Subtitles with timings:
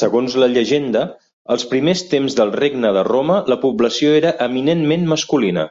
[0.00, 1.02] Segons la llegenda,
[1.54, 5.68] als primers temps del Regne de Roma la població era eminentment masculina.